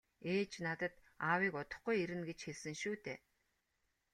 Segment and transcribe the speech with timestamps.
[0.35, 0.93] -Ээж надад
[1.31, 3.19] аавыг удахгүй ирнэ гэж хэлсэн шүү дээ.